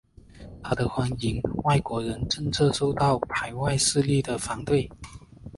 [0.63, 4.89] 他的欢迎外国人政策受到排外势力的反对。